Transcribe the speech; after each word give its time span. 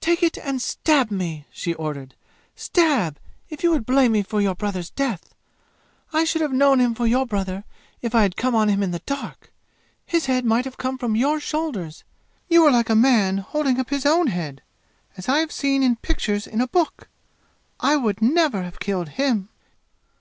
"Take 0.00 0.24
it 0.24 0.36
and 0.38 0.60
stab 0.60 1.08
me!" 1.08 1.46
she 1.52 1.72
ordered. 1.72 2.16
"Stab 2.56 3.20
if 3.48 3.62
you 3.62 3.78
blame 3.80 4.10
me 4.10 4.24
for 4.24 4.40
your 4.40 4.56
brother's 4.56 4.90
death! 4.90 5.36
I 6.12 6.24
should 6.24 6.42
have 6.42 6.52
known 6.52 6.80
him 6.80 6.96
for 6.96 7.06
your 7.06 7.24
brother 7.26 7.62
if 8.02 8.12
I 8.12 8.22
had 8.22 8.36
come 8.36 8.56
on 8.56 8.68
him 8.68 8.82
in 8.82 8.90
the 8.90 8.98
dark! 9.06 9.52
His 10.04 10.26
head 10.26 10.44
might 10.44 10.64
have 10.64 10.78
come 10.78 10.98
from 10.98 11.14
your 11.14 11.38
shoulders! 11.38 12.02
You 12.48 12.62
were 12.64 12.72
like 12.72 12.90
a 12.90 12.96
man 12.96 13.38
holding 13.38 13.78
up 13.78 13.90
his 13.90 14.04
own 14.04 14.26
head, 14.26 14.62
as 15.16 15.28
I 15.28 15.38
have 15.38 15.52
seen 15.52 15.84
in 15.84 15.94
pictures 15.94 16.48
in 16.48 16.60
a 16.60 16.66
book! 16.66 17.08
I 17.78 17.94
would 17.94 18.20
never 18.20 18.64
have 18.64 18.80
killed 18.80 19.10
him!" 19.10 19.48